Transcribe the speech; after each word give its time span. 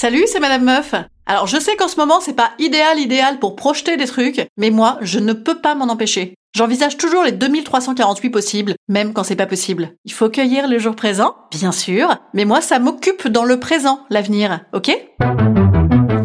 Salut, 0.00 0.26
c'est 0.28 0.38
Madame 0.38 0.62
Meuf. 0.62 0.94
Alors 1.26 1.48
je 1.48 1.58
sais 1.58 1.74
qu'en 1.74 1.88
ce 1.88 1.96
moment 1.96 2.20
c'est 2.20 2.36
pas 2.36 2.52
idéal 2.60 3.00
idéal 3.00 3.40
pour 3.40 3.56
projeter 3.56 3.96
des 3.96 4.06
trucs, 4.06 4.46
mais 4.56 4.70
moi 4.70 4.96
je 5.00 5.18
ne 5.18 5.32
peux 5.32 5.56
pas 5.56 5.74
m'en 5.74 5.86
empêcher. 5.86 6.34
J'envisage 6.56 6.96
toujours 6.98 7.24
les 7.24 7.32
2348 7.32 8.30
possibles, 8.30 8.74
même 8.88 9.12
quand 9.12 9.24
c'est 9.24 9.34
pas 9.34 9.48
possible. 9.48 9.96
Il 10.04 10.12
faut 10.12 10.28
cueillir 10.28 10.68
le 10.68 10.78
jour 10.78 10.94
présent, 10.94 11.34
bien 11.50 11.72
sûr, 11.72 12.14
mais 12.32 12.44
moi 12.44 12.60
ça 12.60 12.78
m'occupe 12.78 13.26
dans 13.26 13.42
le 13.42 13.58
présent, 13.58 13.98
l'avenir, 14.08 14.60
ok? 14.72 14.96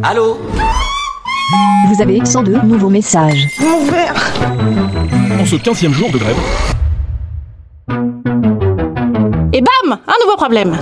Allô? 0.03 0.37
Vous 1.87 1.99
avez 1.99 2.23
102 2.23 2.61
nouveaux 2.65 2.91
messages. 2.91 3.47
En 5.39 5.45
ce 5.47 5.55
15e 5.55 5.93
jour 5.93 6.11
de 6.11 6.19
grève, 6.19 6.37
Et 9.51 9.61
bam 9.61 9.97
Un 10.07 10.25
nouveau 10.25 10.37
problème 10.37 10.77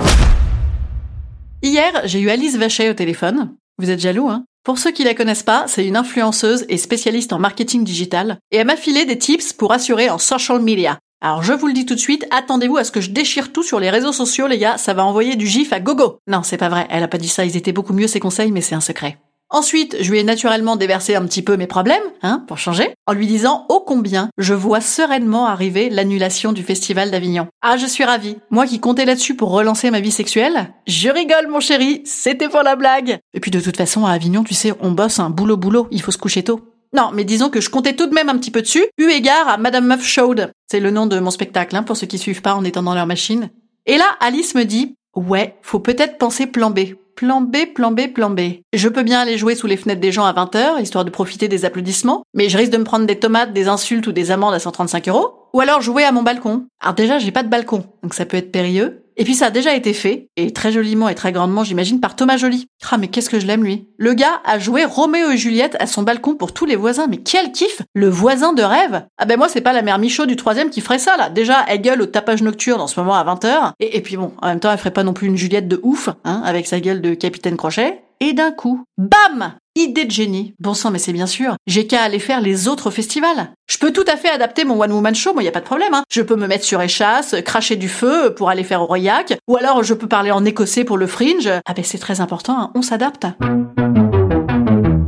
Hier, 1.64 2.02
j'ai 2.06 2.18
eu 2.18 2.28
Alice 2.28 2.56
Vachet 2.56 2.90
au 2.90 2.94
téléphone. 2.94 3.54
Vous 3.78 3.88
êtes 3.88 4.00
jaloux, 4.00 4.28
hein? 4.28 4.44
Pour 4.64 4.78
ceux 4.78 4.90
qui 4.90 5.04
la 5.04 5.14
connaissent 5.14 5.44
pas, 5.44 5.66
c'est 5.68 5.86
une 5.86 5.96
influenceuse 5.96 6.64
et 6.68 6.76
spécialiste 6.76 7.32
en 7.32 7.38
marketing 7.38 7.84
digital, 7.84 8.38
et 8.50 8.56
elle 8.56 8.66
m'a 8.66 8.74
filé 8.74 9.04
des 9.04 9.16
tips 9.16 9.52
pour 9.52 9.72
assurer 9.72 10.10
en 10.10 10.18
social 10.18 10.60
media. 10.60 10.98
Alors 11.20 11.44
je 11.44 11.52
vous 11.52 11.68
le 11.68 11.72
dis 11.72 11.86
tout 11.86 11.94
de 11.94 12.00
suite, 12.00 12.26
attendez-vous 12.32 12.78
à 12.78 12.84
ce 12.84 12.90
que 12.90 13.00
je 13.00 13.10
déchire 13.10 13.52
tout 13.52 13.62
sur 13.62 13.78
les 13.78 13.90
réseaux 13.90 14.12
sociaux, 14.12 14.48
les 14.48 14.58
gars, 14.58 14.76
ça 14.76 14.92
va 14.92 15.04
envoyer 15.04 15.36
du 15.36 15.46
gif 15.46 15.72
à 15.72 15.78
gogo. 15.78 16.18
Non, 16.26 16.42
c'est 16.42 16.56
pas 16.56 16.68
vrai, 16.68 16.88
elle 16.90 17.04
a 17.04 17.08
pas 17.08 17.18
dit 17.18 17.28
ça, 17.28 17.44
ils 17.44 17.56
étaient 17.56 17.70
beaucoup 17.70 17.92
mieux 17.92 18.08
ses 18.08 18.18
conseils, 18.18 18.50
mais 18.50 18.60
c'est 18.60 18.74
un 18.74 18.80
secret. 18.80 19.18
Ensuite, 19.52 19.98
je 20.00 20.10
lui 20.10 20.18
ai 20.18 20.24
naturellement 20.24 20.76
déversé 20.76 21.14
un 21.14 21.26
petit 21.26 21.42
peu 21.42 21.58
mes 21.58 21.66
problèmes, 21.66 22.02
hein, 22.22 22.42
pour 22.48 22.56
changer, 22.56 22.94
en 23.06 23.12
lui 23.12 23.26
disant 23.26 23.66
ô 23.68 23.80
combien 23.80 24.30
je 24.38 24.54
vois 24.54 24.80
sereinement 24.80 25.46
arriver 25.46 25.90
l'annulation 25.90 26.52
du 26.52 26.62
festival 26.62 27.10
d'Avignon. 27.10 27.48
Ah, 27.60 27.76
je 27.76 27.84
suis 27.84 28.04
ravie. 28.04 28.38
Moi 28.50 28.66
qui 28.66 28.80
comptais 28.80 29.04
là-dessus 29.04 29.36
pour 29.36 29.50
relancer 29.50 29.90
ma 29.90 30.00
vie 30.00 30.10
sexuelle, 30.10 30.72
je 30.86 31.10
rigole 31.10 31.48
mon 31.48 31.60
chéri, 31.60 32.00
c'était 32.06 32.48
pour 32.48 32.62
la 32.62 32.76
blague. 32.76 33.18
Et 33.34 33.40
puis 33.40 33.50
de 33.50 33.60
toute 33.60 33.76
façon, 33.76 34.06
à 34.06 34.12
Avignon, 34.12 34.42
tu 34.42 34.54
sais, 34.54 34.72
on 34.80 34.92
bosse 34.92 35.18
un 35.18 35.28
boulot 35.28 35.58
boulot, 35.58 35.86
il 35.90 36.00
faut 36.00 36.12
se 36.12 36.18
coucher 36.18 36.42
tôt. 36.42 36.62
Non, 36.94 37.10
mais 37.12 37.24
disons 37.24 37.50
que 37.50 37.60
je 37.60 37.68
comptais 37.68 37.94
tout 37.94 38.06
de 38.06 38.14
même 38.14 38.30
un 38.30 38.38
petit 38.38 38.50
peu 38.50 38.62
dessus, 38.62 38.86
eu 38.96 39.10
égard 39.10 39.48
à 39.48 39.58
Madame 39.58 39.86
Meuf 39.86 40.02
Showed. 40.02 40.50
C'est 40.70 40.80
le 40.80 40.90
nom 40.90 41.04
de 41.04 41.18
mon 41.18 41.30
spectacle, 41.30 41.76
hein, 41.76 41.82
pour 41.82 41.98
ceux 41.98 42.06
qui 42.06 42.18
suivent 42.18 42.42
pas 42.42 42.54
en 42.54 42.64
étant 42.64 42.82
dans 42.82 42.94
leur 42.94 43.06
machine. 43.06 43.50
Et 43.84 43.98
là, 43.98 44.04
Alice 44.20 44.54
me 44.54 44.64
dit, 44.64 44.94
ouais, 45.14 45.56
faut 45.60 45.80
peut-être 45.80 46.16
penser 46.16 46.46
plan 46.46 46.70
B. 46.70 46.80
Plan 47.16 47.40
B, 47.40 47.72
plan 47.74 47.92
B, 47.92 48.12
plan 48.12 48.30
B. 48.30 48.40
Je 48.72 48.88
peux 48.88 49.02
bien 49.02 49.20
aller 49.20 49.38
jouer 49.38 49.54
sous 49.54 49.66
les 49.66 49.76
fenêtres 49.76 50.00
des 50.00 50.12
gens 50.12 50.24
à 50.24 50.32
20h, 50.32 50.80
histoire 50.80 51.04
de 51.04 51.10
profiter 51.10 51.48
des 51.48 51.64
applaudissements, 51.64 52.24
mais 52.34 52.48
je 52.48 52.56
risque 52.56 52.72
de 52.72 52.78
me 52.78 52.84
prendre 52.84 53.06
des 53.06 53.18
tomates, 53.18 53.52
des 53.52 53.68
insultes 53.68 54.06
ou 54.06 54.12
des 54.12 54.30
amendes 54.30 54.54
à 54.54 54.58
135 54.58 55.08
euros. 55.08 55.48
Ou 55.52 55.60
alors 55.60 55.82
jouer 55.82 56.04
à 56.04 56.12
mon 56.12 56.22
balcon. 56.22 56.66
Alors 56.80 56.94
déjà, 56.94 57.18
j'ai 57.18 57.30
pas 57.30 57.42
de 57.42 57.48
balcon, 57.48 57.84
donc 58.02 58.14
ça 58.14 58.24
peut 58.24 58.38
être 58.38 58.50
périlleux. 58.50 59.01
Et 59.16 59.24
puis 59.24 59.34
ça 59.34 59.46
a 59.46 59.50
déjà 59.50 59.74
été 59.74 59.92
fait, 59.92 60.28
et 60.36 60.52
très 60.52 60.72
joliment 60.72 61.08
et 61.08 61.14
très 61.14 61.32
grandement, 61.32 61.64
j'imagine, 61.64 62.00
par 62.00 62.16
Thomas 62.16 62.36
Joly. 62.36 62.66
Ah 62.90 62.98
mais 62.98 63.08
qu'est-ce 63.08 63.30
que 63.30 63.40
je 63.40 63.46
l'aime 63.46 63.64
lui. 63.64 63.86
Le 63.98 64.14
gars 64.14 64.40
a 64.44 64.58
joué 64.58 64.84
Roméo 64.84 65.30
et 65.30 65.36
Juliette 65.36 65.76
à 65.80 65.86
son 65.86 66.02
balcon 66.02 66.34
pour 66.34 66.52
tous 66.52 66.66
les 66.66 66.76
voisins, 66.76 67.06
mais 67.08 67.18
quel 67.18 67.52
kiff 67.52 67.82
Le 67.94 68.08
voisin 68.08 68.52
de 68.52 68.62
rêve 68.62 69.06
Ah 69.18 69.24
ben 69.24 69.38
moi 69.38 69.48
c'est 69.48 69.60
pas 69.60 69.72
la 69.72 69.82
mère 69.82 69.98
Michaud 69.98 70.26
du 70.26 70.36
troisième 70.36 70.70
qui 70.70 70.80
ferait 70.80 70.98
ça 70.98 71.16
là. 71.16 71.30
Déjà, 71.30 71.64
elle 71.68 71.80
gueule 71.80 72.02
au 72.02 72.06
tapage 72.06 72.42
nocturne 72.42 72.80
en 72.80 72.86
ce 72.86 72.98
moment 73.00 73.14
à 73.14 73.24
20h, 73.24 73.72
et, 73.80 73.96
et 73.96 74.00
puis 74.00 74.16
bon, 74.16 74.32
en 74.40 74.48
même 74.48 74.60
temps 74.60 74.70
elle 74.70 74.78
ferait 74.78 74.90
pas 74.90 75.04
non 75.04 75.12
plus 75.12 75.26
une 75.26 75.36
Juliette 75.36 75.68
de 75.68 75.80
ouf, 75.82 76.08
hein, 76.24 76.42
avec 76.44 76.66
sa 76.66 76.80
gueule 76.80 77.00
de 77.00 77.14
capitaine 77.14 77.56
Crochet. 77.56 78.01
Et 78.24 78.34
d'un 78.34 78.52
coup, 78.52 78.84
bam 78.98 79.56
Idée 79.74 80.04
de 80.04 80.10
génie. 80.12 80.54
Bon 80.60 80.74
sang, 80.74 80.92
mais 80.92 81.00
c'est 81.00 81.12
bien 81.12 81.26
sûr. 81.26 81.56
J'ai 81.66 81.88
qu'à 81.88 82.02
aller 82.02 82.20
faire 82.20 82.40
les 82.40 82.68
autres 82.68 82.92
festivals. 82.92 83.52
Je 83.66 83.78
peux 83.78 83.92
tout 83.92 84.04
à 84.06 84.16
fait 84.16 84.30
adapter 84.30 84.64
mon 84.64 84.80
one 84.80 84.92
woman 84.92 85.12
show, 85.12 85.34
moi 85.34 85.42
y 85.42 85.48
a 85.48 85.50
pas 85.50 85.58
de 85.58 85.64
problème. 85.64 85.92
Hein. 85.92 86.04
Je 86.08 86.22
peux 86.22 86.36
me 86.36 86.46
mettre 86.46 86.64
sur 86.64 86.80
échasse, 86.80 87.34
cracher 87.44 87.74
du 87.74 87.88
feu 87.88 88.32
pour 88.32 88.48
aller 88.48 88.62
faire 88.62 88.82
Aurillac, 88.82 89.36
ou 89.48 89.56
alors 89.56 89.82
je 89.82 89.94
peux 89.94 90.06
parler 90.06 90.30
en 90.30 90.44
écossais 90.44 90.84
pour 90.84 90.98
le 90.98 91.08
fringe. 91.08 91.48
Ah 91.66 91.74
ben 91.74 91.84
c'est 91.84 91.98
très 91.98 92.20
important, 92.20 92.60
hein. 92.60 92.70
on 92.76 92.82
s'adapte. 92.82 93.26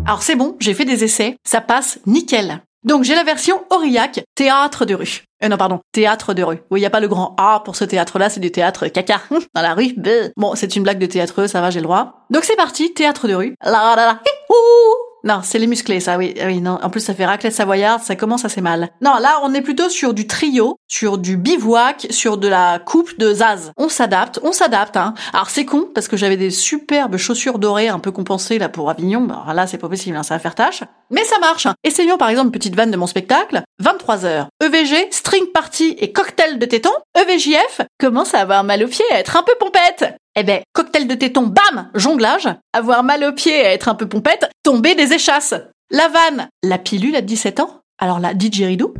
Alors 0.04 0.22
c'est 0.22 0.34
bon, 0.34 0.56
j'ai 0.58 0.74
fait 0.74 0.84
des 0.84 1.04
essais, 1.04 1.36
ça 1.44 1.60
passe 1.60 2.00
nickel. 2.06 2.62
Donc 2.84 3.04
j'ai 3.04 3.14
la 3.14 3.24
version 3.24 3.64
Aurillac, 3.70 4.24
théâtre 4.34 4.84
de 4.84 4.94
rue. 4.94 5.24
Euh, 5.42 5.48
non, 5.48 5.56
pardon, 5.56 5.80
théâtre 5.92 6.34
de 6.34 6.42
rue. 6.42 6.60
Oui, 6.70 6.80
il 6.80 6.84
a 6.84 6.90
pas 6.90 7.00
le 7.00 7.08
grand 7.08 7.34
A 7.38 7.62
pour 7.64 7.76
ce 7.76 7.84
théâtre-là, 7.84 8.28
c'est 8.28 8.40
du 8.40 8.52
théâtre 8.52 8.88
caca. 8.88 9.22
Dans 9.54 9.62
la 9.62 9.74
rue, 9.74 9.94
bleh. 9.96 10.32
Bon, 10.36 10.54
c'est 10.54 10.76
une 10.76 10.82
blague 10.82 10.98
de 10.98 11.06
théâtreux, 11.06 11.46
ça 11.46 11.60
va, 11.60 11.70
j'ai 11.70 11.80
le 11.80 11.84
droit. 11.84 12.26
Donc 12.30 12.44
c'est 12.44 12.56
parti, 12.56 12.92
théâtre 12.92 13.26
de 13.26 13.34
rue. 13.34 13.54
La, 13.62 13.94
la. 13.96 14.20
Non, 15.24 15.40
c'est 15.42 15.58
les 15.58 15.66
musclés, 15.66 16.00
ça, 16.00 16.18
oui. 16.18 16.34
Oui, 16.44 16.60
non. 16.60 16.78
En 16.82 16.90
plus, 16.90 17.00
ça 17.00 17.14
fait 17.14 17.24
raclette 17.24 17.54
savoyarde, 17.54 18.02
ça 18.02 18.14
commence 18.14 18.44
assez 18.44 18.60
mal. 18.60 18.90
Non, 19.00 19.14
là, 19.20 19.40
on 19.42 19.54
est 19.54 19.62
plutôt 19.62 19.88
sur 19.88 20.12
du 20.12 20.26
trio, 20.26 20.76
sur 20.86 21.16
du 21.16 21.38
bivouac, 21.38 22.06
sur 22.10 22.36
de 22.36 22.46
la 22.46 22.78
coupe 22.78 23.18
de 23.18 23.32
Zaz. 23.32 23.72
On 23.78 23.88
s'adapte, 23.88 24.38
on 24.42 24.52
s'adapte, 24.52 24.98
hein. 24.98 25.14
Alors, 25.32 25.48
c'est 25.48 25.64
con, 25.64 25.88
parce 25.94 26.08
que 26.08 26.18
j'avais 26.18 26.36
des 26.36 26.50
superbes 26.50 27.16
chaussures 27.16 27.58
dorées 27.58 27.88
un 27.88 27.98
peu 28.00 28.12
compensées, 28.12 28.58
là, 28.58 28.68
pour 28.68 28.90
Avignon. 28.90 29.26
Là, 29.52 29.66
c'est 29.66 29.78
pas 29.78 29.88
possible, 29.88 30.16
hein, 30.16 30.22
ça 30.22 30.34
va 30.34 30.40
faire 30.40 30.54
tâche. 30.54 30.82
Mais 31.10 31.24
ça 31.24 31.38
marche. 31.38 31.66
hein. 31.66 31.74
Essayons, 31.84 32.18
par 32.18 32.28
exemple, 32.28 32.50
petite 32.50 32.74
vanne 32.76 32.90
de 32.90 32.96
mon 32.98 33.06
spectacle. 33.06 33.62
23h. 33.82 34.46
EVG, 34.62 35.08
string 35.10 35.46
party 35.54 35.96
et 35.98 36.12
cocktail 36.12 36.58
de 36.58 36.66
téton. 36.66 36.90
EVJF 37.18 37.80
commence 37.98 38.34
à 38.34 38.40
avoir 38.40 38.62
mal 38.62 38.84
aux 38.84 38.88
pieds, 38.88 39.04
à 39.10 39.20
être 39.20 39.36
un 39.38 39.42
peu 39.42 39.54
pompette. 39.58 40.16
Eh 40.36 40.42
ben, 40.42 40.62
cocktail 40.72 41.06
de 41.06 41.14
téton, 41.14 41.42
bam, 41.42 41.90
jonglage, 41.94 42.48
avoir 42.72 43.04
mal 43.04 43.22
aux 43.22 43.32
pieds 43.32 43.56
et 43.56 43.66
être 43.66 43.88
un 43.88 43.94
peu 43.94 44.08
pompette, 44.08 44.50
tomber 44.64 44.96
des 44.96 45.12
échasses. 45.12 45.54
La 45.92 46.08
vanne, 46.08 46.48
la 46.64 46.78
pilule 46.78 47.14
à 47.14 47.20
17 47.20 47.60
ans. 47.60 47.82
Alors 48.00 48.18
la 48.18 48.34
didgeridoo 48.34 48.94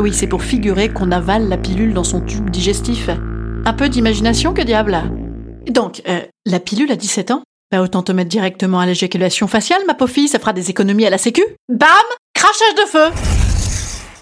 Oui, 0.00 0.12
c'est 0.12 0.26
pour 0.26 0.42
figurer 0.42 0.92
qu'on 0.92 1.12
avale 1.12 1.48
la 1.48 1.56
pilule 1.56 1.94
dans 1.94 2.04
son 2.04 2.20
tube 2.20 2.50
digestif. 2.50 3.08
Un 3.64 3.72
peu 3.72 3.88
d'imagination, 3.88 4.52
que 4.52 4.60
diable. 4.60 5.00
Donc, 5.66 6.02
euh, 6.06 6.20
la 6.44 6.60
pilule 6.60 6.92
à 6.92 6.96
17 6.96 7.30
ans? 7.30 7.42
Bah 7.72 7.80
autant 7.80 8.02
te 8.02 8.12
mettre 8.12 8.28
directement 8.28 8.80
à 8.80 8.86
l'éjaculation 8.86 9.46
faciale, 9.46 9.80
ma 9.86 9.94
pauvre 9.94 10.12
ça 10.28 10.38
fera 10.38 10.52
des 10.52 10.68
économies 10.68 11.06
à 11.06 11.10
la 11.10 11.18
sécu. 11.18 11.42
Bam! 11.70 11.88
Crachage 12.34 12.74
de 12.74 12.88
feu 12.88 13.39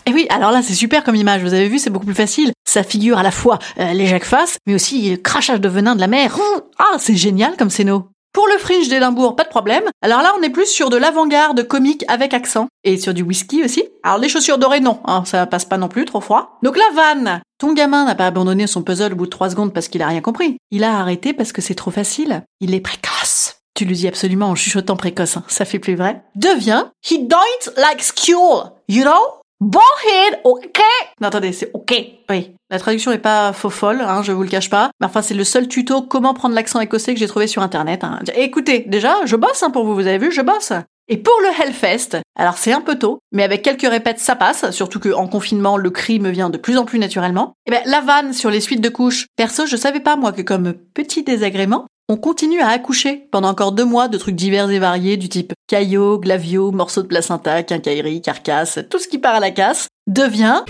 et 0.09 0.13
oui, 0.13 0.27
alors 0.31 0.51
là, 0.51 0.63
c'est 0.63 0.75
super 0.75 1.05
comme 1.05 1.15
image. 1.17 1.43
Vous 1.43 1.55
avez 1.55 1.69
vu, 1.69 1.79
c'est 1.79 1.91
beaucoup 1.91 2.07
plus 2.07 2.15
facile. 2.15 2.53
Ça 2.69 2.83
figure 2.83 3.19
à 3.19 3.23
la 3.23 3.31
fois 3.31 3.59
euh, 3.79 3.93
l'éjac 3.93 4.25
face, 4.25 4.57
mais 4.67 4.75
aussi 4.75 5.11
le 5.11 5.17
crachage 5.17 5.61
de 5.61 5.69
venin 5.69 5.95
de 5.95 6.01
la 6.01 6.07
mer. 6.07 6.35
Hum, 6.39 6.63
Ah, 6.79 6.97
c'est 6.99 7.17
génial 7.17 7.57
comme 7.57 7.71
scéno. 7.71 8.09
Pour 8.33 8.47
le 8.47 8.59
fringe 8.59 8.89
d'Édimbourg, 8.89 9.37
pas 9.37 9.45
de 9.45 9.49
problème. 9.49 9.85
Alors 10.03 10.23
là, 10.23 10.33
on 10.39 10.43
est 10.43 10.51
plus 10.51 10.67
sur 10.67 10.91
de 10.91 10.97
l'avant-garde 10.97 11.67
comique 11.67 12.05
avec 12.09 12.35
accent. 12.35 12.69
Et 12.85 12.97
sur 12.99 13.15
du 13.15 13.23
whisky 13.23 13.65
aussi. 13.65 13.85
Alors 14.03 14.19
les 14.19 14.29
chaussures 14.29 14.59
dorées, 14.59 14.81
non. 14.81 15.01
hein, 15.07 15.25
ça 15.25 15.47
passe 15.47 15.65
pas 15.65 15.79
non 15.79 15.89
plus, 15.89 16.05
trop 16.05 16.21
froid. 16.21 16.59
Donc 16.63 16.77
la 16.77 16.85
vanne. 16.95 17.41
Ton 17.59 17.73
gamin 17.73 18.05
n'a 18.05 18.15
pas 18.15 18.27
abandonné 18.27 18.67
son 18.67 18.83
puzzle 18.83 19.15
au 19.15 19.17
bout 19.17 19.25
de 19.25 19.31
trois 19.31 19.51
secondes 19.51 19.73
parce 19.73 19.89
qu'il 19.89 20.03
a 20.03 20.07
rien 20.07 20.21
compris. 20.21 20.57
Il 20.71 20.85
a 20.85 20.99
arrêté 20.99 21.33
parce 21.33 21.53
que 21.53 21.63
c'est 21.63 21.75
trop 21.75 21.91
facile. 21.91 22.43
Il 22.61 22.75
est 22.75 22.81
précoce. 22.81 23.57
Tu 23.75 23.85
lui 23.85 23.95
dis 23.95 24.09
absolument 24.09 24.49
en 24.51 24.55
chuchotant 24.55 24.97
précoce, 24.97 25.37
hein. 25.37 25.45
ça 25.49 25.65
fait 25.65 25.79
plus 25.79 25.95
vrai. 25.95 26.23
Devient, 26.35 26.85
he 27.09 27.19
don't 27.21 27.75
like 27.77 28.03
school, 28.03 28.73
you 28.89 29.03
know? 29.05 29.15
Bullhead, 29.61 30.41
ok? 30.45 30.81
Non, 31.21 31.29
attendez, 31.29 31.53
c'est 31.53 31.71
ok. 31.75 31.95
Oui. 32.31 32.55
La 32.71 32.79
traduction 32.79 33.11
est 33.11 33.19
pas 33.19 33.53
faux 33.53 33.71
folle, 33.71 34.01
hein, 34.01 34.23
je 34.23 34.31
vous 34.31 34.43
le 34.43 34.49
cache 34.49 34.71
pas. 34.71 34.91
Mais 35.01 35.07
enfin, 35.07 35.23
c'est 35.23 35.35
le 35.35 35.45
seul 35.45 35.67
tuto 35.67 36.03
comment 36.03 36.35
prendre 36.35 36.55
l'accent 36.55 36.81
écossais 36.81 37.13
que 37.15 37.21
j'ai 37.21 37.27
trouvé 37.27 37.47
sur 37.47 37.63
internet. 37.63 38.05
Hein. 38.05 38.21
Écoutez, 38.37 38.85
déjà, 38.87 39.17
je 39.25 39.37
bosse 39.37 39.63
hein, 39.63 39.71
pour 39.71 39.85
vous, 39.85 39.95
vous 39.95 40.07
avez 40.07 40.19
vu, 40.19 40.31
je 40.31 40.43
bosse. 40.43 40.73
Et 41.11 41.17
pour 41.17 41.33
le 41.41 41.49
Hellfest, 41.63 42.21
alors 42.37 42.59
c'est 42.59 42.73
un 42.73 42.83
peu 42.83 42.99
tôt, 42.99 43.19
mais 43.33 43.43
avec 43.43 43.63
quelques 43.63 43.89
répètes 43.89 44.19
ça 44.19 44.37
passe, 44.37 44.71
surtout 44.73 45.01
que 45.01 45.09
en 45.09 45.27
confinement 45.27 45.79
le 45.79 45.89
cri 45.89 46.21
me 46.21 46.29
vient 46.29 46.51
de 46.51 46.59
plus 46.59 46.77
en 46.77 46.85
plus 46.85 46.99
naturellement. 46.99 47.55
Et 47.67 47.71
ben 47.71 47.81
la 47.87 48.03
vanne 48.03 48.35
sur 48.35 48.51
les 48.51 48.61
suites 48.61 48.83
de 48.83 48.91
couches, 48.91 49.25
perso 49.35 49.65
je 49.65 49.77
savais 49.77 50.01
pas 50.01 50.17
moi 50.17 50.33
que 50.33 50.43
comme 50.43 50.75
petit 50.75 51.23
désagrément, 51.23 51.87
on 52.11 52.17
continue 52.17 52.61
à 52.61 52.69
accoucher 52.69 53.29
pendant 53.31 53.51
encore 53.51 53.73
deux 53.73 53.85
mois 53.85 54.09
de 54.09 54.17
trucs 54.17 54.35
divers 54.35 54.71
et 54.71 54.79
variés 54.79 55.19
du 55.19 55.29
type 55.29 55.53
caillot, 55.67 56.19
glavio, 56.19 56.73
morceaux 56.73 57.03
de 57.03 57.07
placenta, 57.07 57.63
quincaillerie, 57.63 58.23
carcasse, 58.23 58.79
tout 58.89 58.99
ce 58.99 59.09
qui 59.09 59.19
part 59.19 59.35
à 59.35 59.41
la 59.41 59.51
casse, 59.51 59.89
devient... 60.07 60.63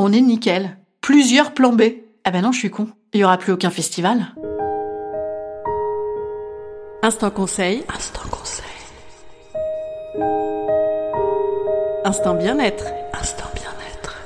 On 0.00 0.12
est 0.12 0.20
nickel. 0.20 0.76
Plusieurs 1.00 1.54
plans 1.54 1.72
B. 1.72 1.82
Ah 2.24 2.30
ben 2.30 2.42
non, 2.42 2.52
je 2.52 2.58
suis 2.58 2.70
con. 2.70 2.88
Il 3.12 3.20
y 3.20 3.24
aura 3.24 3.36
plus 3.36 3.52
aucun 3.52 3.70
festival. 3.70 4.34
Instant 7.02 7.30
conseil. 7.30 7.82
Instant 7.92 8.28
conseil. 8.30 8.64
Instant 12.08 12.32
bien-être. 12.32 12.86
Instant 13.12 13.44
bien-être. 13.54 14.16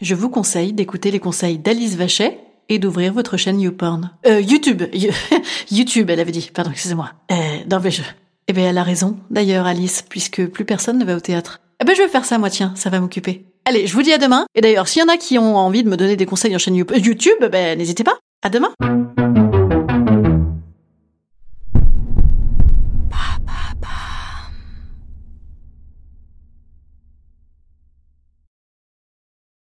Je 0.00 0.16
vous 0.16 0.28
conseille 0.28 0.72
d'écouter 0.72 1.12
les 1.12 1.20
conseils 1.20 1.60
d'Alice 1.60 1.94
Vachet 1.94 2.40
et 2.68 2.80
d'ouvrir 2.80 3.12
votre 3.12 3.36
chaîne 3.36 3.60
YouPorn. 3.60 4.10
Euh, 4.26 4.40
YouTube. 4.40 4.82
YouTube, 5.70 6.10
elle 6.10 6.18
avait 6.18 6.32
dit. 6.32 6.50
Pardon, 6.52 6.72
excusez-moi. 6.72 7.12
Euh, 7.30 7.36
non, 7.70 7.78
mais 7.80 7.92
je... 7.92 8.02
Eh 8.48 8.52
ben, 8.52 8.64
elle 8.64 8.78
a 8.78 8.82
raison, 8.82 9.16
d'ailleurs, 9.30 9.64
Alice, 9.64 10.02
puisque 10.02 10.44
plus 10.46 10.64
personne 10.64 10.98
ne 10.98 11.04
va 11.04 11.14
au 11.14 11.20
théâtre. 11.20 11.60
Eh 11.80 11.84
ben, 11.84 11.94
je 11.94 12.02
vais 12.02 12.08
faire 12.08 12.24
ça, 12.24 12.36
moi, 12.36 12.50
tiens, 12.50 12.72
ça 12.74 12.90
va 12.90 12.98
m'occuper. 12.98 13.44
Allez, 13.64 13.86
je 13.86 13.94
vous 13.94 14.02
dis 14.02 14.12
à 14.12 14.18
demain. 14.18 14.44
Et 14.56 14.60
d'ailleurs, 14.60 14.88
s'il 14.88 15.02
y 15.02 15.04
en 15.04 15.08
a 15.08 15.18
qui 15.18 15.38
ont 15.38 15.56
envie 15.56 15.84
de 15.84 15.88
me 15.88 15.96
donner 15.96 16.16
des 16.16 16.26
conseils 16.26 16.56
en 16.56 16.58
chaîne 16.58 16.74
YouTube, 16.74 17.44
ben, 17.52 17.78
n'hésitez 17.78 18.02
pas. 18.02 18.18
À 18.42 18.48
demain. 18.48 18.74